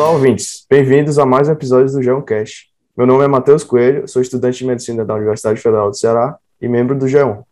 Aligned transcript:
Olá, 0.00 0.12
ouvintes. 0.12 0.64
Bem-vindos 0.66 1.18
a 1.18 1.26
mais 1.26 1.46
um 1.46 1.52
episódio 1.52 1.92
do 1.92 2.02
Geoncast. 2.02 2.70
Meu 2.96 3.06
nome 3.06 3.22
é 3.22 3.28
Matheus 3.28 3.62
Coelho, 3.62 4.08
sou 4.08 4.22
estudante 4.22 4.56
de 4.56 4.64
medicina 4.64 5.04
da 5.04 5.14
Universidade 5.14 5.60
Federal 5.60 5.90
do 5.90 5.94
Ceará 5.94 6.38
e 6.58 6.66
membro 6.66 6.98
do 6.98 7.04
G1. 7.04 7.44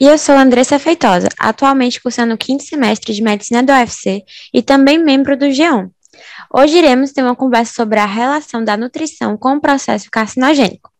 E 0.00 0.08
eu 0.08 0.16
sou 0.16 0.34
Andressa 0.34 0.78
Feitosa, 0.78 1.28
atualmente 1.38 2.02
cursando 2.02 2.32
o 2.32 2.38
quinto 2.38 2.62
semestre 2.62 3.12
de 3.12 3.22
medicina 3.22 3.62
do 3.62 3.70
UFC 3.70 4.24
e 4.50 4.62
também 4.62 4.96
membro 4.96 5.36
do 5.36 5.44
G1. 5.44 5.90
Hoje 6.54 6.78
iremos 6.78 7.12
ter 7.12 7.20
uma 7.20 7.36
conversa 7.36 7.74
sobre 7.74 7.98
a 7.98 8.06
relação 8.06 8.64
da 8.64 8.74
nutrição 8.74 9.36
com 9.36 9.56
o 9.56 9.60
processo 9.60 10.08
carcinogênico. 10.10 10.90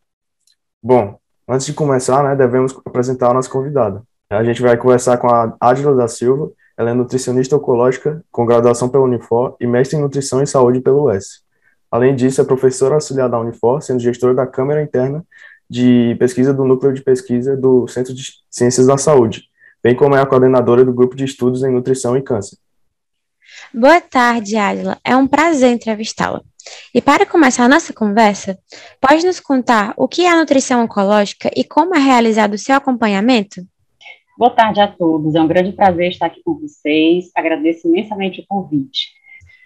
Bom, 0.83 1.19
antes 1.49 1.65
de 1.65 1.73
começar, 1.73 2.23
né, 2.23 2.37
devemos 2.37 2.77
apresentar 2.85 3.31
a 3.31 3.35
nossa 3.35 3.49
convidada. 3.49 4.03
A 4.29 4.45
gente 4.45 4.61
vai 4.61 4.77
conversar 4.77 5.17
com 5.17 5.29
a 5.29 5.57
Ádila 5.59 5.95
da 5.97 6.07
Silva, 6.07 6.51
ela 6.77 6.91
é 6.91 6.95
nutricionista 6.95 7.57
oncológica 7.57 8.23
com 8.31 8.45
graduação 8.45 8.89
pela 8.89 9.05
Unifor 9.05 9.57
e 9.59 9.67
mestre 9.67 9.97
em 9.97 10.01
nutrição 10.01 10.43
e 10.43 10.47
saúde 10.47 10.81
pelo 10.81 11.05
UES. 11.05 11.45
Além 11.91 12.15
disso, 12.15 12.41
é 12.41 12.45
professora 12.45 12.95
auxiliar 12.95 13.29
da 13.29 13.41
Unifor, 13.41 13.81
sendo 13.81 14.01
gestora 14.01 14.35
da 14.35 14.47
Câmara 14.47 14.83
Interna 14.83 15.25
de 15.69 16.15
pesquisa 16.19 16.53
do 16.53 16.65
Núcleo 16.65 16.93
de 16.93 17.03
Pesquisa 17.03 17.57
do 17.57 17.89
Centro 17.89 18.15
de 18.15 18.35
Ciências 18.51 18.87
da 18.87 18.97
Saúde, 18.97 19.45
bem 19.83 19.97
como 19.97 20.15
é 20.15 20.21
a 20.21 20.27
coordenadora 20.27 20.85
do 20.85 20.93
Grupo 20.93 21.17
de 21.17 21.25
Estudos 21.25 21.63
em 21.65 21.73
Nutrição 21.73 22.17
e 22.17 22.23
Câncer. 22.23 22.59
Boa 23.73 24.01
tarde, 24.01 24.57
Adila. 24.57 24.99
É 25.05 25.17
um 25.17 25.27
prazer 25.27 25.71
entrevistá-la. 25.71 26.43
E 26.93 27.01
para 27.01 27.27
começar 27.27 27.65
a 27.65 27.69
nossa 27.69 27.93
conversa, 27.93 28.59
pode 29.01 29.25
nos 29.25 29.41
contar 29.41 29.95
o 29.97 30.09
que 30.09 30.23
é 30.23 30.31
a 30.31 30.37
nutrição 30.37 30.83
oncológica 30.83 31.51
e 31.55 31.65
como 31.65 31.95
é 31.95 31.99
realizado 31.99 32.55
o 32.55 32.59
seu 32.59 32.75
acompanhamento? 32.75 33.63
Boa 34.39 34.51
tarde 34.51 34.81
a 34.81 34.89
todos. 34.89 35.35
É 35.35 35.41
um 35.41 35.47
grande 35.47 35.73
prazer 35.73 36.09
estar 36.09 36.27
aqui 36.27 36.43
com 36.45 36.55
vocês. 36.55 37.31
Agradeço 37.35 37.89
imensamente 37.89 38.41
o 38.41 38.45
convite. 38.47 39.13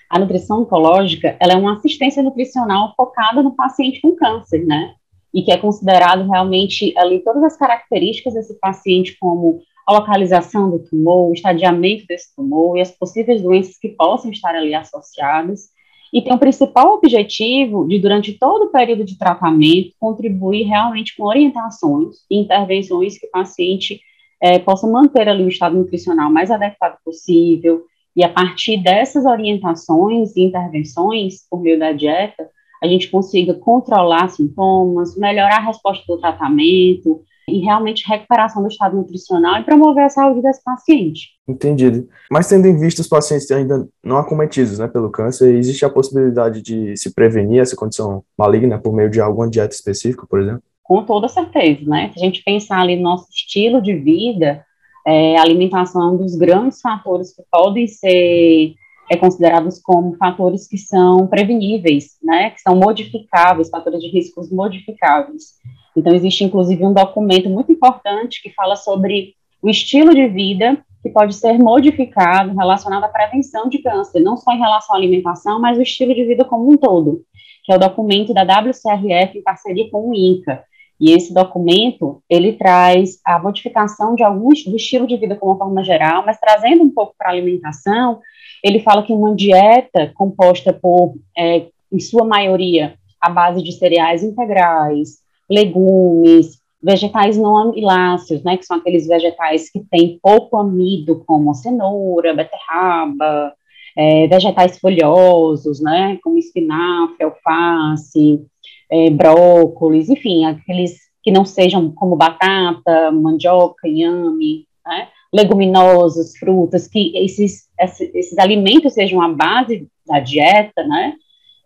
A 0.08 0.18
nutrição 0.18 0.62
oncológica, 0.62 1.36
ela 1.40 1.52
é 1.52 1.56
uma 1.56 1.74
assistência 1.74 2.22
nutricional 2.22 2.94
focada 2.96 3.42
no 3.42 3.54
paciente 3.54 4.00
com 4.00 4.14
câncer, 4.14 4.64
né? 4.64 4.94
e 5.32 5.42
que 5.42 5.52
é 5.52 5.56
considerado 5.56 6.28
realmente 6.28 6.92
ali 6.98 7.20
todas 7.20 7.42
as 7.44 7.56
características 7.56 8.34
desse 8.34 8.58
paciente, 8.58 9.16
como 9.18 9.60
a 9.86 9.92
localização 9.92 10.70
do 10.70 10.78
tumor, 10.80 11.30
o 11.30 11.32
estadiamento 11.32 12.06
desse 12.06 12.34
tumor 12.34 12.77
e 12.77 12.80
as 12.80 12.90
possíveis 12.90 13.42
doenças 13.42 13.78
que 13.78 13.90
possam 13.90 14.30
estar 14.30 14.55
ali 14.55 14.74
associadas, 14.74 15.68
e 16.12 16.20
tem 16.20 16.32
o 16.32 16.38
principal 16.38 16.94
objetivo 16.94 17.86
de, 17.86 17.98
durante 17.98 18.32
todo 18.32 18.64
o 18.64 18.72
período 18.72 19.05
de 19.05 19.16
tratamento, 19.16 19.94
contribuir 19.98 20.64
realmente 20.64 21.16
com 21.16 21.24
orientações 21.24 22.16
e 22.28 22.36
intervenções 22.40 23.16
que 23.16 23.27
o 23.27 23.30
paciente 23.30 24.00
é, 24.42 24.58
possa 24.58 24.86
manter 24.86 25.28
ali 25.28 25.44
o 25.44 25.48
estado 25.48 25.77
nutricional 25.77 26.30
mais 26.30 26.50
adequado 26.50 26.96
possível, 27.05 27.84
e 28.16 28.24
a 28.24 28.28
partir 28.28 28.83
dessas 28.83 29.24
orientações 29.24 30.34
e 30.36 30.42
intervenções, 30.42 31.46
por 31.48 31.60
meio 31.60 31.78
da 31.78 31.92
dieta, 31.92 32.48
a 32.83 32.86
gente 32.86 33.11
consiga 33.11 33.55
controlar 33.55 34.28
sintomas, 34.28 35.16
melhorar 35.16 35.58
a 35.58 35.66
resposta 35.66 36.05
do 36.08 36.18
tratamento 36.18 37.22
e 37.48 37.58
realmente 37.58 38.08
recuperação 38.08 38.62
do 38.62 38.68
estado 38.68 38.96
nutricional 38.96 39.61
e 39.61 39.64
promover 39.64 40.05
a 40.05 40.08
saúde 40.08 40.41
desse 40.41 40.62
paciente. 40.62 41.30
Entendido. 41.46 42.08
Mas 42.30 42.48
tendo 42.48 42.66
em 42.66 42.78
vista 42.78 43.02
os 43.02 43.08
pacientes 43.08 43.50
ainda 43.50 43.88
não 44.02 44.16
acometidos 44.16 44.78
né, 44.78 44.88
pelo 44.88 45.11
câncer, 45.11 45.55
existe 45.55 45.84
a 45.84 45.91
possibilidade 45.91 46.62
de 46.62 46.96
se 46.96 47.12
prevenir 47.12 47.61
essa 47.61 47.77
condição 47.77 48.24
maligna 48.38 48.78
por 48.78 48.94
meio 48.94 49.11
de 49.11 49.20
alguma 49.20 49.48
dieta 49.48 49.74
específica, 49.74 50.27
por 50.28 50.41
exemplo? 50.41 50.62
Com 50.91 51.05
toda 51.05 51.28
certeza, 51.28 51.88
né? 51.88 52.10
Se 52.12 52.19
a 52.19 52.24
gente 52.24 52.42
pensar 52.42 52.80
ali 52.80 52.96
no 52.96 53.02
nosso 53.02 53.30
estilo 53.30 53.80
de 53.80 53.94
vida, 53.94 54.66
é, 55.06 55.38
alimentação 55.38 56.02
é 56.02 56.10
um 56.10 56.16
dos 56.16 56.34
grandes 56.34 56.80
fatores 56.80 57.33
que 57.33 57.45
podem 57.48 57.86
ser 57.86 58.74
é 59.08 59.17
considerados 59.17 59.80
como 59.80 60.17
fatores 60.17 60.67
que 60.67 60.77
são 60.77 61.28
preveníveis, 61.28 62.18
né, 62.20 62.51
que 62.51 62.61
são 62.61 62.74
modificáveis, 62.74 63.70
fatores 63.70 64.01
de 64.01 64.08
riscos 64.08 64.51
modificáveis. 64.51 65.61
Então, 65.96 66.12
existe 66.12 66.42
inclusive 66.42 66.84
um 66.84 66.92
documento 66.92 67.48
muito 67.48 67.70
importante 67.70 68.42
que 68.42 68.51
fala 68.51 68.74
sobre 68.74 69.34
o 69.62 69.70
estilo 69.70 70.12
de 70.12 70.27
vida 70.27 70.84
que 71.05 71.11
pode 71.11 71.36
ser 71.36 71.57
modificado 71.57 72.52
relacionado 72.58 73.05
à 73.05 73.08
prevenção 73.08 73.68
de 73.68 73.78
câncer, 73.78 74.18
não 74.18 74.36
só 74.36 74.52
em 74.52 74.58
relação 74.58 74.96
à 74.96 74.98
alimentação, 74.98 75.61
mas 75.61 75.78
o 75.78 75.83
estilo 75.83 76.12
de 76.12 76.24
vida 76.24 76.45
como 76.45 76.68
um 76.68 76.77
todo, 76.77 77.22
que 77.64 77.72
é 77.72 77.77
o 77.77 77.78
documento 77.78 78.34
da 78.34 78.42
WCRF 78.42 79.39
em 79.39 79.42
parceria 79.45 79.89
com 79.89 80.11
o 80.11 80.14
INCA. 80.14 80.64
E 81.00 81.12
esse 81.12 81.33
documento, 81.33 82.22
ele 82.28 82.52
traz 82.52 83.18
a 83.24 83.38
modificação 83.38 84.14
de 84.14 84.22
alguns 84.22 84.64
do 84.64 84.77
estilo 84.77 85.06
de 85.06 85.16
vida 85.16 85.34
como 85.34 85.56
forma 85.56 85.83
geral, 85.83 86.24
mas 86.27 86.38
trazendo 86.38 86.83
um 86.83 86.90
pouco 86.90 87.14
para 87.16 87.28
a 87.28 87.33
alimentação, 87.33 88.20
ele 88.62 88.80
fala 88.80 89.02
que 89.02 89.12
uma 89.12 89.34
dieta 89.34 90.12
composta 90.14 90.72
por, 90.72 91.14
é, 91.36 91.66
em 91.90 91.98
sua 91.98 92.24
maioria, 92.27 92.94
a 93.20 93.30
base 93.30 93.62
de 93.62 93.72
cereais 93.72 94.22
integrais, 94.22 95.20
legumes, 95.48 96.60
vegetais 96.83 97.36
não 97.36 97.56
amiláceos, 97.56 98.42
né, 98.42 98.56
que 98.56 98.64
são 98.64 98.77
aqueles 98.77 99.06
vegetais 99.06 99.70
que 99.70 99.80
têm 99.90 100.18
pouco 100.22 100.56
amido, 100.56 101.22
como 101.27 101.55
cenoura, 101.55 102.34
beterraba, 102.34 103.52
é, 103.96 104.27
vegetais 104.28 104.78
folhosos, 104.78 105.80
né, 105.80 106.18
como 106.22 106.39
espinafre, 106.39 107.24
alface, 107.24 108.44
é, 108.90 109.11
brócolis, 109.11 110.08
enfim, 110.08 110.45
aqueles 110.45 110.98
que 111.23 111.30
não 111.30 111.45
sejam 111.45 111.90
como 111.92 112.17
batata, 112.17 113.11
mandioca, 113.12 113.86
inhame, 113.86 114.67
né, 114.84 115.08
leguminosos, 115.33 116.36
frutas, 116.36 116.89
que 116.89 117.17
esses, 117.17 117.68
esses 117.78 118.39
alimentos 118.39 118.95
sejam 118.95 119.20
a 119.20 119.28
base 119.28 119.86
da 120.06 120.18
dieta, 120.18 120.83
né, 120.84 121.14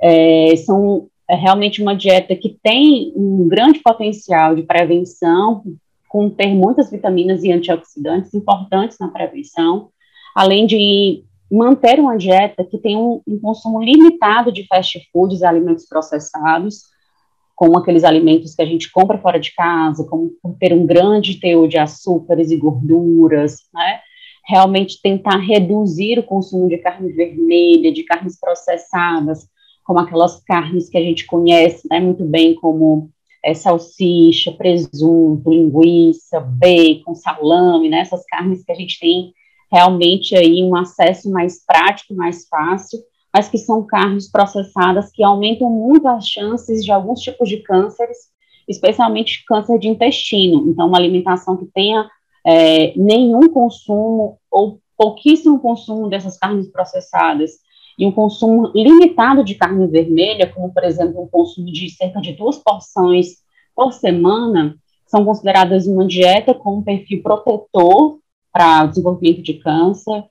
é, 0.01 0.55
são 0.57 1.09
é 1.29 1.35
realmente 1.35 1.81
uma 1.81 1.97
dieta 1.97 2.37
que 2.37 2.59
tem 2.63 3.13
um 3.17 3.49
grande 3.49 3.81
potencial 3.81 4.55
de 4.55 4.63
prevenção, 4.63 5.63
com 6.07 6.29
ter 6.29 6.49
muitas 6.49 6.91
vitaminas 6.91 7.43
e 7.43 7.51
antioxidantes 7.51 8.35
importantes 8.35 8.99
na 9.01 9.09
prevenção, 9.09 9.89
além 10.35 10.67
de 10.67 11.25
manter 11.51 11.99
uma 11.99 12.17
dieta 12.17 12.65
que 12.65 12.77
tem 12.79 12.97
um, 12.97 13.23
um 13.27 13.39
consumo 13.41 13.83
limitado 13.83 14.53
de 14.53 14.67
fast 14.67 15.01
foods, 15.13 15.43
alimentos 15.43 15.87
processados, 15.87 16.94
com 17.55 17.77
aqueles 17.79 18.05
alimentos 18.05 18.55
que 18.55 18.63
a 18.63 18.67
gente 18.67 18.91
compra 18.91 19.19
fora 19.19 19.39
de 19.39 19.55
casa, 19.55 20.05
como 20.05 20.33
ter 20.59 20.73
um 20.73 20.87
grande 20.87 21.39
teor 21.39 21.69
de 21.69 21.79
açúcares 21.79 22.51
e 22.51 22.57
gorduras, 22.57 23.59
né? 23.73 24.01
Realmente 24.47 25.01
tentar 25.01 25.39
reduzir 25.39 26.19
o 26.19 26.23
consumo 26.23 26.69
de 26.69 26.79
carne 26.79 27.13
vermelha, 27.13 27.93
de 27.93 28.03
carnes 28.03 28.39
processadas, 28.39 29.49
como 29.85 30.01
aquelas 30.01 30.43
carnes 30.43 30.89
que 30.89 30.99
a 30.99 31.03
gente 31.03 31.27
conhece 31.27 31.87
né, 31.91 32.01
muito 32.01 32.25
bem, 32.25 32.55
como 32.55 33.11
é, 33.45 33.55
salsicha, 33.55 34.53
presunto, 34.53 35.51
linguiça, 35.51 36.41
bacon, 36.41 37.15
salame, 37.15 37.89
né? 37.89 38.01
Essas 38.01 38.25
carnes 38.27 38.65
que 38.65 38.73
a 38.73 38.75
gente 38.75 38.99
tem 38.99 39.33
realmente 39.71 40.35
aí 40.35 40.63
um 40.63 40.75
acesso 40.75 41.31
mais 41.31 41.65
prático, 41.65 42.15
mais 42.15 42.47
fácil, 42.49 42.99
mas 43.35 43.49
que 43.49 43.59
são 43.59 43.85
carnes 43.85 44.31
processadas 44.31 45.11
que 45.11 45.25
aumentam 45.25 45.69
muito 45.69 46.07
as 46.07 46.29
chances 46.29 46.85
de 46.85 46.93
alguns 46.93 47.19
tipos 47.19 47.49
de 47.49 47.57
cânceres, 47.57 48.17
especialmente 48.69 49.45
câncer 49.45 49.77
de 49.77 49.89
intestino. 49.89 50.69
Então, 50.69 50.87
uma 50.87 50.99
alimentação 50.99 51.57
que 51.57 51.67
tenha 51.67 52.09
é, 52.47 52.97
nenhum 52.97 53.49
consumo 53.49 54.39
ou 54.49 54.79
pouquíssimo 54.97 55.59
consumo 55.59 56.09
dessas 56.09 56.39
carnes 56.39 56.69
processadas 56.69 57.59
e 57.99 58.07
um 58.07 58.13
consumo 58.13 58.71
limitado 58.73 59.43
de 59.43 59.57
carne 59.57 59.89
vermelha, 59.89 60.53
como, 60.53 60.73
por 60.73 60.85
exemplo, 60.85 61.21
um 61.21 61.27
consumo 61.27 61.67
de 61.73 61.91
cerca 61.91 62.21
de 62.21 62.35
duas 62.35 62.59
porções 62.59 63.43
por 63.75 63.93
semana, 63.93 64.77
são 65.07 65.25
consideradas 65.25 65.89
uma 65.89 66.07
dieta 66.07 66.55
com 66.55 66.79
um 66.79 66.83
perfil 66.83 67.21
protetor 67.21 68.19
para 68.53 68.87
desenvolvimento 68.87 69.43
de 69.43 69.55
câncer, 69.55 70.25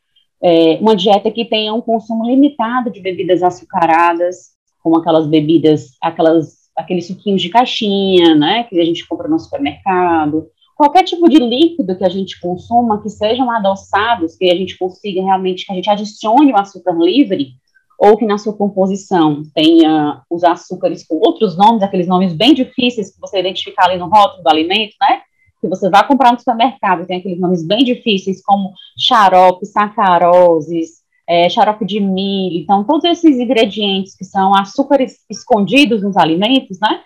é, 0.44 0.78
uma 0.82 0.96
dieta 0.96 1.32
que 1.32 1.46
tenha 1.46 1.74
um 1.74 1.82
consumo 1.82 2.26
limitado 2.26 2.92
de 2.92 3.00
bebidas 3.00 3.42
açucaradas, 3.42 4.52
como 4.82 4.98
aquelas 4.98 5.26
bebidas, 5.26 5.92
aquelas, 6.02 6.70
aqueles 6.76 7.08
suquinhos 7.08 7.42
de 7.42 7.50
caixinha, 7.50 8.36
né, 8.36 8.66
que 8.66 8.78
a 8.80 8.84
gente 8.84 9.08
compra 9.08 9.30
no 9.30 9.40
supermercado, 9.40 10.48
qualquer 10.76 11.04
tipo 11.04 11.30
de 11.30 11.40
líquido 11.40 11.98
que 11.98 12.04
a 12.04 12.10
gente 12.10 12.42
consuma, 12.42 13.02
que 13.02 13.10
sejam 13.10 13.50
adoçados, 13.50 14.36
que 14.36 14.52
a 14.52 14.56
gente 14.56 14.78
consiga 14.78 15.22
realmente, 15.22 15.66
que 15.66 15.72
a 15.72 15.76
gente 15.76 15.90
adicione 15.90 16.52
o 16.52 16.58
açúcar 16.58 16.94
livre, 17.00 17.54
ou 17.98 18.18
que 18.18 18.26
na 18.26 18.38
sua 18.38 18.52
composição 18.52 19.44
tenha 19.56 20.22
os 20.30 20.44
açúcares 20.44 21.08
com 21.08 21.16
outros 21.16 21.56
nomes, 21.56 21.84
aqueles 21.84 22.08
nomes 22.08 22.34
bem 22.34 22.54
difíceis 22.54 23.14
que 23.14 23.22
você 23.22 23.40
identificar 23.40 23.86
ali 23.86 23.98
no 23.98 24.10
rótulo 24.10 24.44
do 24.44 24.50
alimento, 24.50 24.94
né, 25.00 25.22
que 25.64 25.70
você 25.70 25.90
vai 25.90 26.06
comprar 26.06 26.34
no 26.34 26.38
supermercado, 26.38 27.08
tem 27.08 27.20
aqueles 27.20 27.40
nomes 27.40 27.66
bem 27.66 27.86
difíceis, 27.86 28.44
como 28.44 28.74
xarope, 29.00 29.66
sacaroses, 29.66 31.02
é, 31.26 31.50
xarope 31.50 31.86
de 31.86 32.02
milho, 32.02 32.62
então 32.62 32.84
todos 32.84 33.06
esses 33.06 33.38
ingredientes 33.38 34.14
que 34.14 34.26
são 34.26 34.54
açúcares 34.54 35.20
escondidos 35.30 36.04
nos 36.04 36.18
alimentos, 36.18 36.78
né, 36.82 37.00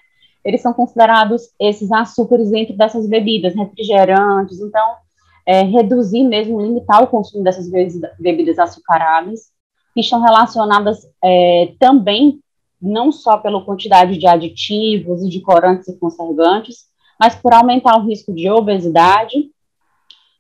eles 0.43 0.61
são 0.61 0.73
considerados 0.73 1.43
esses 1.59 1.91
açúcares 1.91 2.49
dentro 2.49 2.75
dessas 2.75 3.07
bebidas, 3.07 3.53
refrigerantes, 3.53 4.59
então, 4.59 4.95
é, 5.45 5.61
reduzir 5.61 6.23
mesmo, 6.23 6.59
limitar 6.59 7.03
o 7.03 7.07
consumo 7.07 7.43
dessas 7.43 7.69
bebidas 8.17 8.57
açucaradas, 8.57 9.51
que 9.93 10.01
estão 10.01 10.21
relacionadas 10.21 11.07
é, 11.23 11.73
também 11.79 12.39
não 12.81 13.11
só 13.11 13.37
pela 13.37 13.63
quantidade 13.63 14.17
de 14.17 14.27
aditivos 14.27 15.23
e 15.23 15.29
de 15.29 15.41
corantes 15.41 15.87
e 15.87 15.97
conservantes, 15.97 16.87
mas 17.19 17.35
por 17.35 17.53
aumentar 17.53 17.97
o 17.97 18.05
risco 18.05 18.33
de 18.33 18.49
obesidade, 18.49 19.49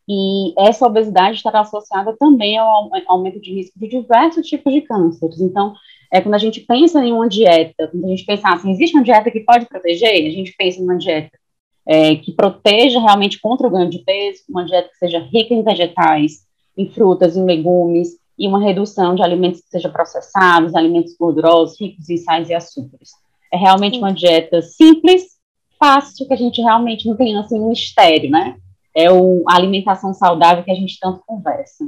e 0.09 0.53
essa 0.57 0.85
obesidade 0.85 1.35
estará 1.35 1.59
associada 1.59 2.15
também 2.17 2.57
ao 2.57 2.89
aumento 3.07 3.41
de 3.41 3.53
risco 3.53 3.77
de 3.77 3.89
diversos 3.89 4.47
tipos 4.47 4.71
de 4.71 4.81
cânceres. 4.81 5.41
Então, 5.41 5.73
é 6.11 6.21
quando 6.21 6.35
a 6.35 6.39
gente 6.39 6.61
pensa 6.61 7.03
em 7.03 7.11
uma 7.11 7.27
dieta, 7.27 7.89
quando 7.89 8.05
a 8.05 8.09
gente 8.09 8.25
pensa 8.25 8.47
assim, 8.49 8.71
existe 8.71 8.95
uma 8.95 9.03
dieta 9.03 9.29
que 9.29 9.41
pode 9.41 9.65
proteger, 9.65 10.09
a 10.09 10.31
gente 10.31 10.55
pensa 10.57 10.79
em 10.79 10.83
uma 10.83 10.97
dieta 10.97 11.37
é, 11.85 12.15
que 12.15 12.31
proteja 12.31 12.99
realmente 12.99 13.39
contra 13.39 13.67
o 13.67 13.69
ganho 13.69 13.89
de 13.89 13.99
peso, 13.99 14.43
uma 14.49 14.65
dieta 14.65 14.89
que 14.89 14.97
seja 14.97 15.19
rica 15.19 15.53
em 15.53 15.63
vegetais, 15.63 16.45
em 16.77 16.89
frutas, 16.89 17.35
em 17.35 17.43
legumes, 17.43 18.17
e 18.37 18.47
uma 18.47 18.61
redução 18.61 19.15
de 19.15 19.23
alimentos 19.23 19.61
que 19.61 19.69
sejam 19.69 19.91
processados, 19.91 20.75
alimentos 20.75 21.15
gordurosos, 21.17 21.79
ricos 21.79 22.09
em 22.09 22.17
sais 22.17 22.49
e 22.49 22.53
açúcares. 22.53 23.11
É 23.51 23.57
realmente 23.57 23.97
uma 23.97 24.13
dieta 24.13 24.61
simples, 24.61 25.36
fácil, 25.79 26.27
que 26.27 26.33
a 26.33 26.37
gente 26.37 26.61
realmente 26.61 27.07
não 27.07 27.15
tem 27.15 27.37
assim 27.37 27.59
um 27.59 27.69
mistério, 27.69 28.29
né? 28.29 28.57
É 28.95 29.11
o, 29.11 29.43
a 29.47 29.55
alimentação 29.55 30.13
saudável 30.13 30.63
que 30.63 30.71
a 30.71 30.75
gente 30.75 30.99
tanto 30.99 31.21
conversa. 31.25 31.85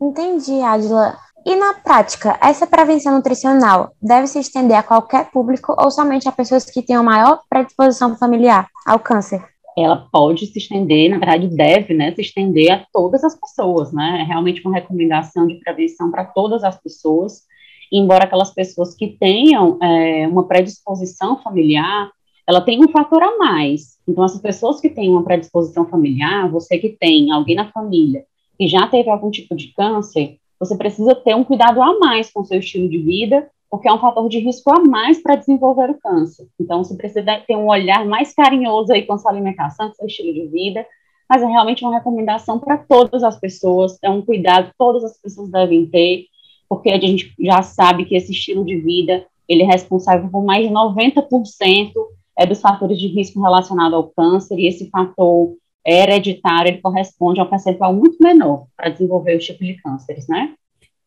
Entendi, 0.00 0.60
Adila. 0.60 1.16
E 1.44 1.56
na 1.56 1.74
prática, 1.74 2.38
essa 2.42 2.66
prevenção 2.66 3.14
nutricional 3.14 3.92
deve 4.00 4.26
se 4.26 4.38
estender 4.38 4.76
a 4.76 4.82
qualquer 4.82 5.30
público 5.30 5.74
ou 5.78 5.90
somente 5.90 6.28
a 6.28 6.32
pessoas 6.32 6.66
que 6.66 6.82
tenham 6.82 7.02
maior 7.02 7.40
predisposição 7.48 8.16
familiar 8.16 8.68
ao 8.86 8.98
câncer? 8.98 9.42
ela 9.76 10.08
pode 10.12 10.46
se 10.46 10.58
estender, 10.58 11.10
na 11.10 11.18
verdade 11.18 11.48
deve, 11.48 11.94
né, 11.94 12.14
se 12.14 12.20
estender 12.20 12.70
a 12.70 12.86
todas 12.92 13.24
as 13.24 13.38
pessoas, 13.38 13.92
né, 13.92 14.20
é 14.20 14.24
realmente 14.24 14.60
uma 14.66 14.74
recomendação 14.74 15.46
de 15.46 15.54
prevenção 15.56 16.10
para 16.10 16.24
todas 16.24 16.64
as 16.64 16.80
pessoas, 16.80 17.42
embora 17.90 18.24
aquelas 18.24 18.52
pessoas 18.52 18.94
que 18.94 19.08
tenham 19.08 19.78
é, 19.82 20.26
uma 20.28 20.46
predisposição 20.46 21.42
familiar, 21.42 22.10
ela 22.46 22.60
tem 22.60 22.84
um 22.84 22.88
fator 22.88 23.22
a 23.22 23.36
mais, 23.36 23.98
então 24.08 24.24
essas 24.24 24.40
pessoas 24.40 24.80
que 24.80 24.88
têm 24.88 25.08
uma 25.08 25.22
predisposição 25.22 25.86
familiar, 25.86 26.50
você 26.50 26.78
que 26.78 26.88
tem 26.88 27.30
alguém 27.30 27.54
na 27.54 27.70
família 27.70 28.24
que 28.58 28.66
já 28.66 28.86
teve 28.86 29.08
algum 29.08 29.30
tipo 29.30 29.54
de 29.54 29.72
câncer, 29.74 30.38
você 30.58 30.76
precisa 30.76 31.14
ter 31.14 31.34
um 31.34 31.44
cuidado 31.44 31.80
a 31.80 31.98
mais 31.98 32.30
com 32.30 32.40
o 32.40 32.44
seu 32.44 32.58
estilo 32.58 32.88
de 32.88 32.98
vida 32.98 33.48
porque 33.70 33.88
é 33.88 33.92
um 33.92 34.00
fator 34.00 34.28
de 34.28 34.40
risco 34.40 34.70
a 34.74 34.80
mais 34.80 35.22
para 35.22 35.36
desenvolver 35.36 35.90
o 35.90 35.98
câncer. 35.98 36.48
Então, 36.58 36.82
você 36.82 36.96
precisa 36.96 37.22
ter 37.46 37.56
um 37.56 37.68
olhar 37.68 38.04
mais 38.04 38.34
carinhoso 38.34 38.92
aí 38.92 39.06
com 39.06 39.12
a 39.12 39.18
sua 39.18 39.30
alimentação, 39.30 39.88
com 39.88 39.94
seu 39.94 40.06
estilo 40.06 40.34
de 40.34 40.48
vida, 40.48 40.84
mas 41.28 41.40
é 41.40 41.46
realmente 41.46 41.84
uma 41.84 41.94
recomendação 41.94 42.58
para 42.58 42.76
todas 42.76 43.22
as 43.22 43.38
pessoas, 43.38 43.96
é 44.02 44.10
um 44.10 44.20
cuidado 44.20 44.70
que 44.70 44.74
todas 44.76 45.04
as 45.04 45.16
pessoas 45.16 45.48
devem 45.50 45.86
ter, 45.86 46.24
porque 46.70 46.88
a 46.88 47.00
gente 47.00 47.34
já 47.40 47.62
sabe 47.62 48.04
que 48.04 48.14
esse 48.14 48.30
estilo 48.30 48.64
de 48.64 48.76
vida, 48.76 49.26
ele 49.48 49.64
é 49.64 49.66
responsável 49.66 50.30
por 50.30 50.44
mais 50.44 50.64
de 50.64 50.72
90% 50.72 51.92
é, 52.38 52.46
dos 52.46 52.60
fatores 52.60 52.96
de 52.96 53.08
risco 53.08 53.42
relacionado 53.42 53.96
ao 53.96 54.08
câncer, 54.10 54.56
e 54.56 54.68
esse 54.68 54.88
fator 54.88 55.56
hereditário, 55.84 56.70
ele 56.70 56.80
corresponde 56.80 57.40
a 57.40 57.44
um 57.44 57.50
percentual 57.50 57.92
muito 57.92 58.18
menor 58.22 58.66
para 58.76 58.88
desenvolver 58.88 59.36
os 59.36 59.44
tipos 59.44 59.66
de 59.66 59.74
cânceres, 59.82 60.28
né? 60.28 60.54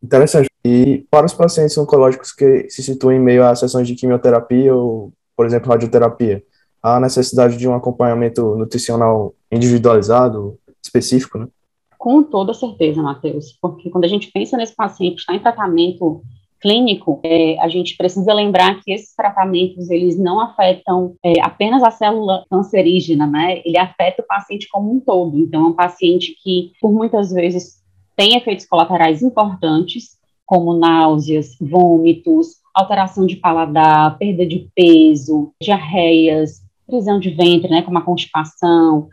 Interessante. 0.03 0.49
E 0.65 1.05
para 1.09 1.25
os 1.25 1.33
pacientes 1.33 1.77
oncológicos 1.77 2.33
que 2.33 2.69
se 2.69 2.83
situam 2.83 3.13
em 3.13 3.19
meio 3.19 3.45
a 3.45 3.55
sessões 3.55 3.87
de 3.87 3.95
quimioterapia 3.95 4.75
ou, 4.75 5.13
por 5.35 5.45
exemplo, 5.45 5.69
radioterapia, 5.69 6.43
há 6.81 6.99
necessidade 6.99 7.55
de 7.55 7.67
um 7.67 7.73
acompanhamento 7.73 8.55
nutricional 8.57 9.33
individualizado, 9.49 10.59
específico, 10.83 11.37
né? 11.37 11.47
Com 12.03 12.21
toda 12.21 12.53
certeza, 12.53 13.01
Matheus, 13.01 13.57
porque 13.61 13.89
quando 13.89 14.03
a 14.03 14.09
gente 14.09 14.29
pensa 14.29 14.57
nesse 14.57 14.75
paciente 14.75 15.15
que 15.15 15.21
está 15.21 15.33
em 15.33 15.39
tratamento 15.39 16.21
clínico, 16.59 17.21
é, 17.23 17.57
a 17.61 17.69
gente 17.69 17.95
precisa 17.95 18.33
lembrar 18.33 18.83
que 18.83 18.91
esses 18.91 19.15
tratamentos, 19.15 19.89
eles 19.89 20.19
não 20.19 20.41
afetam 20.41 21.15
é, 21.23 21.39
apenas 21.39 21.81
a 21.81 21.91
célula 21.91 22.43
cancerígena, 22.49 23.25
né? 23.25 23.61
Ele 23.63 23.77
afeta 23.77 24.21
o 24.21 24.27
paciente 24.27 24.67
como 24.69 24.91
um 24.91 24.99
todo. 24.99 25.39
Então, 25.39 25.63
é 25.63 25.67
um 25.69 25.73
paciente 25.73 26.35
que, 26.43 26.73
por 26.81 26.91
muitas 26.91 27.31
vezes, 27.31 27.81
tem 28.17 28.35
efeitos 28.35 28.65
colaterais 28.65 29.21
importantes, 29.21 30.17
como 30.45 30.77
náuseas, 30.77 31.55
vômitos, 31.61 32.57
alteração 32.75 33.25
de 33.25 33.37
paladar, 33.37 34.17
perda 34.17 34.45
de 34.45 34.69
peso, 34.75 35.53
diarreias, 35.61 36.61
prisão 36.85 37.17
de 37.17 37.29
ventre, 37.29 37.71
né, 37.71 37.81
como 37.81 37.97
a 37.97 38.01
constipação, 38.01 39.07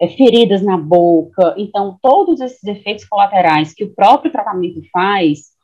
é, 0.00 0.08
feridas 0.08 0.62
na 0.62 0.76
boca. 0.76 1.54
Então, 1.56 1.98
todos 2.02 2.40
esses 2.40 2.62
efeitos 2.64 3.04
colaterais 3.04 3.72
que 3.72 3.84
o 3.84 3.94
próprio 3.94 4.30
tratamento 4.30 4.80
faz, 4.92 5.56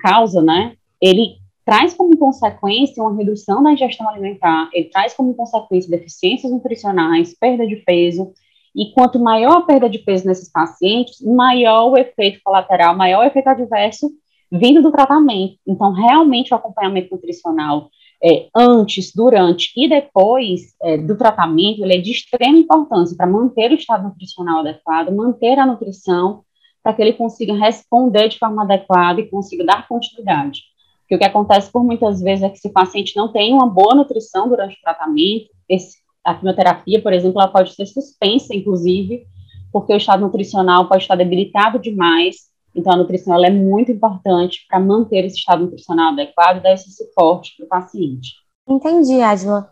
causa, 0.00 0.42
né, 0.42 0.74
ele 1.00 1.36
traz 1.64 1.94
como 1.94 2.16
consequência 2.16 3.02
uma 3.02 3.16
redução 3.16 3.62
da 3.62 3.72
ingestão 3.72 4.08
alimentar, 4.08 4.68
ele 4.72 4.86
traz 4.86 5.14
como 5.14 5.34
consequência 5.34 5.90
deficiências 5.90 6.50
nutricionais, 6.50 7.36
perda 7.38 7.66
de 7.66 7.76
peso, 7.76 8.32
e 8.74 8.90
quanto 8.92 9.18
maior 9.18 9.58
a 9.58 9.62
perda 9.62 9.88
de 9.88 9.98
peso 9.98 10.26
nesses 10.26 10.50
pacientes, 10.50 11.20
maior 11.20 11.90
o 11.90 11.96
efeito 11.96 12.40
colateral, 12.42 12.96
maior 12.96 13.20
o 13.20 13.26
efeito 13.26 13.48
adverso 13.48 14.10
vindo 14.50 14.82
do 14.82 14.90
tratamento. 14.90 15.56
Então, 15.66 15.92
realmente, 15.92 16.52
o 16.52 16.56
acompanhamento 16.56 17.14
nutricional 17.14 17.90
é, 18.22 18.48
antes, 18.54 19.12
durante 19.14 19.72
e 19.76 19.88
depois 19.88 20.74
é, 20.82 20.98
do 20.98 21.16
tratamento, 21.16 21.82
ele 21.82 21.94
é 21.94 22.00
de 22.00 22.10
extrema 22.10 22.58
importância 22.58 23.16
para 23.16 23.26
manter 23.26 23.70
o 23.70 23.74
estado 23.74 24.04
nutricional 24.04 24.60
adequado, 24.60 25.14
manter 25.14 25.58
a 25.58 25.66
nutrição, 25.66 26.42
para 26.82 26.92
que 26.94 27.02
ele 27.02 27.12
consiga 27.12 27.54
responder 27.54 28.28
de 28.28 28.38
forma 28.38 28.62
adequada 28.62 29.20
e 29.20 29.28
consiga 29.28 29.64
dar 29.64 29.86
continuidade. 29.86 30.62
Porque 31.00 31.14
o 31.14 31.18
que 31.18 31.24
acontece 31.24 31.70
por 31.70 31.84
muitas 31.84 32.20
vezes 32.20 32.44
é 32.44 32.50
que 32.50 32.58
se 32.58 32.68
o 32.68 32.72
paciente 32.72 33.16
não 33.16 33.32
tem 33.32 33.54
uma 33.54 33.68
boa 33.68 33.94
nutrição 33.94 34.48
durante 34.48 34.74
o 34.74 34.82
tratamento, 34.82 35.48
esse, 35.68 35.98
a 36.24 36.34
quimioterapia, 36.34 37.00
por 37.00 37.12
exemplo, 37.12 37.40
ela 37.40 37.50
pode 37.50 37.74
ser 37.74 37.86
suspensa, 37.86 38.54
inclusive, 38.54 39.26
porque 39.72 39.92
o 39.92 39.96
estado 39.96 40.20
nutricional 40.20 40.88
pode 40.88 41.02
estar 41.02 41.14
debilitado 41.14 41.78
demais 41.78 42.47
então, 42.78 42.92
a 42.92 42.96
nutrição 42.96 43.44
é 43.44 43.50
muito 43.50 43.90
importante 43.90 44.64
para 44.68 44.78
manter 44.78 45.24
esse 45.24 45.38
estado 45.38 45.64
nutricional 45.64 46.12
adequado 46.12 46.58
e 46.58 46.62
dar 46.62 46.72
esse 46.72 46.90
suporte 46.92 47.56
para 47.56 47.66
o 47.66 47.68
paciente. 47.68 48.34
Entendi, 48.68 49.20
Adila. 49.20 49.68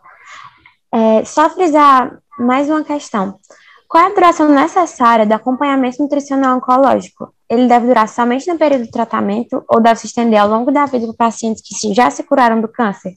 É, 0.93 1.23
só 1.23 1.49
frisar 1.49 2.19
mais 2.37 2.69
uma 2.69 2.83
questão. 2.83 3.39
Qual 3.87 4.03
é 4.03 4.07
a 4.07 4.13
duração 4.13 4.49
necessária 4.49 5.25
do 5.25 5.31
acompanhamento 5.31 6.03
nutricional 6.03 6.57
oncológico? 6.57 7.33
Ele 7.49 7.67
deve 7.67 7.87
durar 7.87 8.09
somente 8.09 8.51
no 8.51 8.57
período 8.57 8.83
de 8.83 8.91
tratamento 8.91 9.63
ou 9.69 9.81
deve 9.81 10.01
se 10.01 10.07
estender 10.07 10.39
ao 10.39 10.49
longo 10.49 10.69
da 10.69 10.85
vida 10.85 11.05
para 11.07 11.27
pacientes 11.27 11.61
que 11.61 11.93
já 11.93 12.09
se 12.09 12.23
curaram 12.23 12.59
do 12.59 12.67
câncer? 12.67 13.13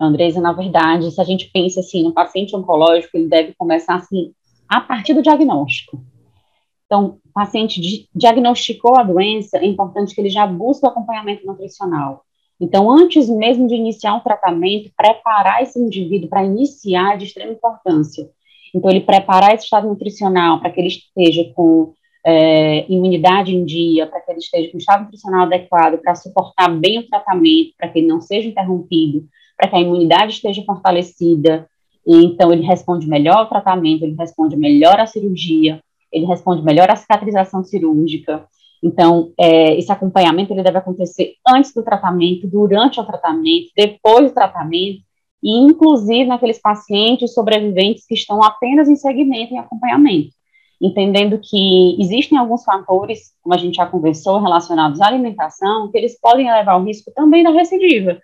Andresa, 0.00 0.40
na 0.40 0.52
verdade, 0.52 1.10
se 1.10 1.20
a 1.20 1.24
gente 1.24 1.50
pensa 1.52 1.80
assim, 1.80 2.04
no 2.04 2.12
paciente 2.12 2.54
oncológico, 2.54 3.16
ele 3.16 3.28
deve 3.28 3.54
começar 3.58 3.96
assim 3.96 4.32
a 4.68 4.80
partir 4.80 5.14
do 5.14 5.22
diagnóstico. 5.22 6.00
Então, 6.94 7.18
o 7.24 7.32
paciente 7.32 8.08
diagnosticou 8.14 8.96
a 8.96 9.02
doença, 9.02 9.58
é 9.58 9.66
importante 9.66 10.14
que 10.14 10.20
ele 10.20 10.30
já 10.30 10.46
busque 10.46 10.86
o 10.86 10.88
acompanhamento 10.88 11.44
nutricional. 11.44 12.22
Então, 12.60 12.88
antes 12.88 13.28
mesmo 13.28 13.66
de 13.66 13.74
iniciar 13.74 14.14
um 14.14 14.20
tratamento, 14.20 14.92
preparar 14.96 15.60
esse 15.60 15.76
indivíduo 15.76 16.28
para 16.28 16.44
iniciar 16.44 17.14
é 17.14 17.16
de 17.16 17.24
extrema 17.24 17.50
importância. 17.50 18.30
Então, 18.72 18.88
ele 18.88 19.00
preparar 19.00 19.52
esse 19.52 19.64
estado 19.64 19.88
nutricional 19.88 20.60
para 20.60 20.70
que 20.70 20.80
ele 20.80 20.86
esteja 20.86 21.52
com 21.56 21.94
é, 22.24 22.88
imunidade 22.88 23.56
em 23.56 23.64
dia, 23.64 24.06
para 24.06 24.20
que 24.20 24.30
ele 24.30 24.38
esteja 24.38 24.70
com 24.70 24.78
estado 24.78 25.02
nutricional 25.02 25.46
adequado, 25.46 25.98
para 25.98 26.14
suportar 26.14 26.68
bem 26.78 27.00
o 27.00 27.08
tratamento, 27.08 27.74
para 27.76 27.88
que 27.88 27.98
ele 27.98 28.06
não 28.06 28.20
seja 28.20 28.48
interrompido, 28.48 29.26
para 29.56 29.68
que 29.68 29.74
a 29.74 29.80
imunidade 29.80 30.34
esteja 30.34 30.62
fortalecida. 30.62 31.68
E, 32.06 32.24
então, 32.24 32.52
ele 32.52 32.62
responde 32.62 33.08
melhor 33.08 33.38
ao 33.38 33.48
tratamento, 33.48 34.04
ele 34.04 34.14
responde 34.16 34.56
melhor 34.56 35.00
à 35.00 35.06
cirurgia, 35.06 35.82
ele 36.14 36.26
responde 36.26 36.62
melhor 36.62 36.88
à 36.90 36.96
cicatrização 36.96 37.64
cirúrgica. 37.64 38.46
Então, 38.82 39.32
é, 39.38 39.76
esse 39.78 39.90
acompanhamento 39.90 40.52
ele 40.52 40.62
deve 40.62 40.78
acontecer 40.78 41.34
antes 41.46 41.72
do 41.74 41.82
tratamento, 41.82 42.46
durante 42.46 43.00
o 43.00 43.04
tratamento, 43.04 43.70
depois 43.76 44.28
do 44.28 44.34
tratamento, 44.34 45.02
e 45.42 45.58
inclusive 45.58 46.24
naqueles 46.24 46.58
pacientes 46.58 47.34
sobreviventes 47.34 48.06
que 48.06 48.14
estão 48.14 48.42
apenas 48.42 48.88
em 48.88 48.96
segmento 48.96 49.52
em 49.52 49.58
acompanhamento, 49.58 50.30
entendendo 50.80 51.38
que 51.42 52.00
existem 52.00 52.38
alguns 52.38 52.64
fatores, 52.64 53.32
como 53.42 53.54
a 53.54 53.58
gente 53.58 53.76
já 53.76 53.86
conversou, 53.86 54.38
relacionados 54.38 55.00
à 55.00 55.06
alimentação, 55.06 55.90
que 55.90 55.98
eles 55.98 56.18
podem 56.18 56.50
levar 56.50 56.72
ao 56.72 56.84
risco 56.84 57.10
também 57.14 57.42
da 57.42 57.50
recidiva. 57.50 58.18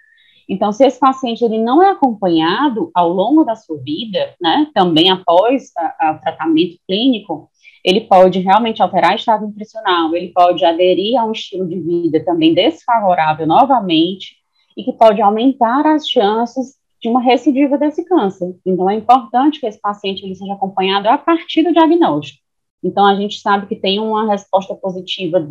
Então, 0.49 0.73
se 0.73 0.85
esse 0.85 0.99
paciente 0.99 1.45
ele 1.45 1.59
não 1.59 1.83
é 1.83 1.91
acompanhado 1.91 2.91
ao 2.95 3.09
longo 3.09 3.45
da 3.45 3.55
sua 3.55 3.79
vida, 3.79 4.35
né, 4.41 4.67
também 4.75 5.11
após 5.11 5.71
o 5.79 6.21
tratamento 6.21 6.77
clínico, 6.89 7.50
ele 7.85 8.03
pode 8.03 8.41
realmente 8.41 8.83
alterar 8.83 9.13
o 9.13 9.17
estado 9.17 9.47
nutricional, 9.47 10.15
ele 10.15 10.29
pode 10.29 10.65
aderir 10.65 11.19
a 11.19 11.25
um 11.25 11.33
estilo 11.33 11.67
de 11.67 11.79
vida 11.81 12.25
também 12.25 12.55
desfavorável 12.55 13.47
novamente 13.47 14.37
e 14.77 14.85
que 14.85 14.93
pode 14.93 15.21
aumentar 15.21 15.87
as 15.87 16.09
chances 16.09 16.79
de 17.01 17.09
uma 17.09 17.23
recidiva 17.23 17.79
desse 17.79 18.05
câncer. 18.05 18.55
Então, 18.65 18.89
é 18.89 18.95
importante 18.95 19.59
que 19.59 19.67
esse 19.67 19.81
paciente 19.81 20.23
ele 20.23 20.35
seja 20.35 20.53
acompanhado 20.53 21.09
a 21.09 21.17
partir 21.17 21.63
do 21.63 21.73
diagnóstico. 21.73 22.41
Então, 22.85 23.07
a 23.07 23.15
gente 23.15 23.41
sabe 23.41 23.67
que 23.67 23.77
tem 23.77 23.99
uma 23.99 24.31
resposta 24.31 24.75
positiva 24.75 25.51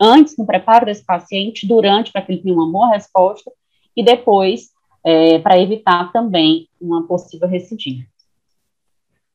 antes 0.00 0.36
no 0.36 0.46
preparo 0.46 0.86
desse 0.86 1.04
paciente, 1.04 1.66
durante 1.66 2.12
para 2.12 2.22
que 2.22 2.32
ele 2.32 2.42
tenha 2.42 2.54
uma 2.54 2.70
boa 2.70 2.90
resposta 2.90 3.50
e 3.96 4.04
depois 4.04 4.70
é, 5.04 5.38
para 5.38 5.60
evitar 5.60 6.12
também 6.12 6.68
uma 6.80 7.06
possível 7.06 7.48
recidiva. 7.48 8.04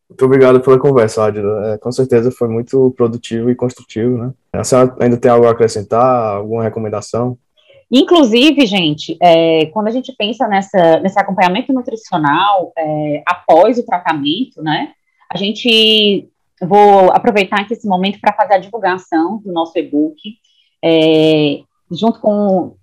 Muito 0.10 0.26
obrigado 0.26 0.60
pela 0.60 0.80
conversa, 0.80 1.24
Adila. 1.24 1.74
É, 1.74 1.78
com 1.78 1.92
certeza 1.92 2.32
foi 2.32 2.48
muito 2.48 2.92
produtivo 2.98 3.52
e 3.52 3.56
construtivo, 3.56 4.18
né? 4.18 4.34
A 4.52 4.64
senhora 4.64 4.96
ainda 5.00 5.18
tem 5.18 5.30
algo 5.30 5.46
a 5.46 5.52
acrescentar, 5.52 6.36
alguma 6.36 6.64
recomendação? 6.64 7.38
Inclusive, 7.92 8.66
gente, 8.66 9.18
é, 9.22 9.68
quando 9.68 9.88
a 9.88 9.92
gente 9.92 10.14
pensa 10.18 10.48
nessa, 10.48 11.00
nesse 11.00 11.20
acompanhamento 11.20 11.72
nutricional 11.72 12.72
é, 12.78 13.24
após 13.26 13.78
o 13.78 13.86
tratamento, 13.86 14.62
né? 14.64 14.94
A 15.32 15.38
gente 15.38 16.28
vou 16.62 17.12
aproveitar 17.12 17.62
aqui 17.62 17.74
esse 17.74 17.88
momento 17.88 18.20
para 18.20 18.34
fazer 18.34 18.56
a 18.56 18.60
divulgação 18.60 19.38
do 19.38 19.52
nosso 19.52 19.78
e-book. 19.78 20.18
É, 20.84 21.62
junto 21.92 22.20
com, 22.20 22.76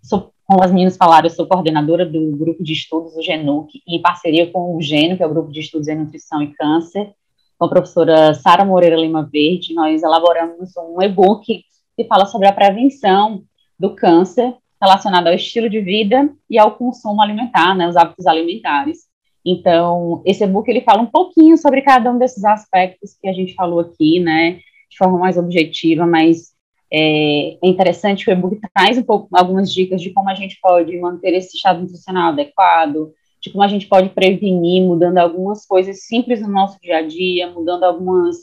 como 0.47 0.63
as 0.63 0.71
meninas 0.71 0.97
falaram, 0.97 1.27
eu 1.27 1.31
sou 1.31 1.47
coordenadora 1.47 2.07
do 2.07 2.37
grupo 2.37 2.63
de 2.63 2.73
estudos, 2.73 3.15
do 3.15 3.23
GENUC, 3.23 3.83
em 3.87 4.01
parceria 4.01 4.51
com 4.51 4.77
o 4.77 4.81
GENO, 4.81 5.17
que 5.17 5.23
é 5.23 5.27
o 5.27 5.31
grupo 5.31 5.51
de 5.51 5.61
estudos 5.61 5.89
em 5.89 5.97
nutrição 5.97 6.41
e 6.41 6.55
câncer, 6.55 7.13
com 7.59 7.67
a 7.67 7.69
professora 7.69 8.35
Sara 8.35 8.65
Moreira 8.65 8.97
Lima 8.97 9.29
Verde, 9.31 9.75
nós 9.75 10.03
elaboramos 10.03 10.71
um 10.77 11.03
e-book 11.03 11.65
que 11.97 12.05
fala 12.05 12.27
sobre 12.27 12.47
a 12.47 12.53
prevenção 12.53 13.43
do 13.79 13.95
câncer 13.95 14.55
relacionado 14.81 15.27
ao 15.29 15.35
estilo 15.35 15.69
de 15.69 15.81
vida 15.81 16.31
e 16.49 16.59
ao 16.59 16.77
consumo 16.77 17.23
alimentar, 17.23 17.75
né, 17.75 17.89
os 17.89 17.97
hábitos 17.97 18.27
alimentares. 18.27 19.07
Então, 19.45 20.23
esse 20.25 20.45
e-book 20.45 20.69
ele 20.69 20.83
fala 20.83 21.03
um 21.03 21.07
pouquinho 21.07 21.57
sobre 21.57 21.81
cada 21.81 22.11
um 22.13 22.19
desses 22.19 22.45
aspectos 22.45 23.17
que 23.21 23.29
a 23.29 23.33
gente 23.33 23.55
falou 23.55 23.81
aqui, 23.81 24.21
né, 24.21 24.61
de 24.91 24.97
forma 24.99 25.19
mais 25.19 25.39
objetiva, 25.39 26.07
mas 26.07 26.56
é, 26.93 27.59
interessante 27.63 28.25
que 28.25 28.31
o 28.31 28.33
e-book 28.33 28.61
traz 28.75 28.97
um 28.97 29.03
pouco 29.03 29.29
algumas 29.33 29.73
dicas 29.73 30.01
de 30.01 30.11
como 30.11 30.31
a 30.31 30.35
gente 30.35 30.59
pode 30.61 30.97
manter 30.99 31.35
esse 31.35 31.57
estado 31.57 31.81
nutricional 31.81 32.33
adequado, 32.33 33.13
de 33.41 33.51
como 33.51 33.63
a 33.63 33.69
gente 33.69 33.87
pode 33.87 34.09
prevenir, 34.11 34.83
mudando 34.83 35.19
algumas 35.19 35.67
coisas 35.67 36.05
simples 36.05 36.41
no 36.41 36.49
nosso 36.49 36.79
dia 36.81 36.99
a 36.99 37.03
dia, 37.03 37.51
mudando 37.51 37.85
algumas 37.85 38.37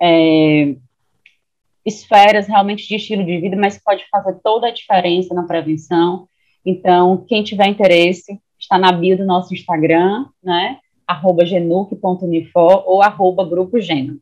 é, 0.00 0.76
esferas 1.84 2.46
realmente 2.46 2.86
de 2.86 2.96
estilo 2.96 3.24
de 3.24 3.38
vida, 3.38 3.56
mas 3.56 3.80
pode 3.82 4.04
fazer 4.10 4.38
toda 4.42 4.68
a 4.68 4.72
diferença 4.72 5.34
na 5.34 5.44
prevenção. 5.44 6.28
Então, 6.64 7.24
quem 7.28 7.42
tiver 7.42 7.66
interesse, 7.66 8.40
está 8.58 8.78
na 8.78 8.90
bio 8.90 9.16
do 9.16 9.24
nosso 9.24 9.52
Instagram, 9.52 10.26
né? 10.42 10.78
arroba 11.06 11.44
genuc.unifor 11.44 12.82
ou 12.86 13.02
arroba 13.02 13.44
grupo 13.44 13.78
geno. 13.78 14.18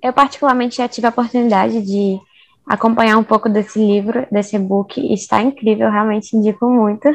Eu 0.00 0.12
particularmente 0.12 0.76
já 0.76 0.88
tive 0.88 1.06
a 1.06 1.10
oportunidade 1.10 1.82
de 1.82 2.20
acompanhar 2.66 3.18
um 3.18 3.24
pouco 3.24 3.48
desse 3.48 3.78
livro, 3.78 4.26
desse 4.30 4.56
e-book, 4.56 5.12
está 5.12 5.42
incrível, 5.42 5.90
realmente 5.90 6.36
indico 6.36 6.68
muito. 6.70 7.08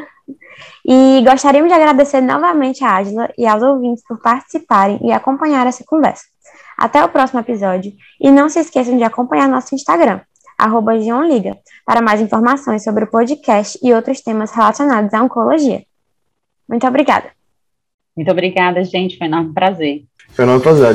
E 0.86 1.22
gostaríamos 1.24 1.70
de 1.70 1.74
agradecer 1.74 2.20
novamente 2.20 2.84
a 2.84 2.90
Ágila 2.90 3.32
e 3.38 3.46
aos 3.46 3.62
ouvintes 3.62 4.04
por 4.06 4.20
participarem 4.20 4.98
e 5.02 5.12
acompanhar 5.12 5.66
essa 5.66 5.84
conversa. 5.84 6.24
Até 6.76 7.04
o 7.04 7.08
próximo 7.08 7.40
episódio 7.40 7.92
e 8.20 8.30
não 8.30 8.48
se 8.48 8.60
esqueçam 8.60 8.96
de 8.96 9.04
acompanhar 9.04 9.48
nosso 9.48 9.74
Instagram, 9.74 10.20
arroba 10.56 10.94
Liga, 10.94 11.56
para 11.84 12.02
mais 12.02 12.20
informações 12.20 12.84
sobre 12.84 13.04
o 13.04 13.10
podcast 13.10 13.78
e 13.82 13.92
outros 13.92 14.20
temas 14.20 14.52
relacionados 14.52 15.12
à 15.14 15.22
oncologia. 15.22 15.82
Muito 16.68 16.86
obrigada. 16.86 17.30
Muito 18.16 18.30
obrigada, 18.30 18.82
gente. 18.84 19.16
Foi 19.16 19.26
um 19.26 19.30
enorme 19.30 19.54
prazer. 19.54 20.04
Foi 20.30 20.44
um 20.44 20.48
enorme 20.48 20.62
prazer, 20.62 20.86